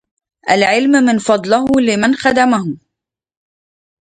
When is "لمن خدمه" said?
1.87-2.77